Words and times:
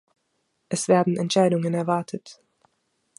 Es 0.67 0.87
werden 0.87 1.15
Entscheidungen 1.15 1.75
erwartet. 1.75 2.41